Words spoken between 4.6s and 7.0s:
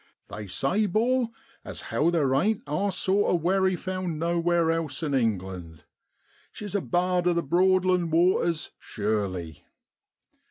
else in England. She's a